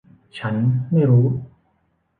[0.37, 0.55] ฉัน
[0.91, 1.25] ไม่รู้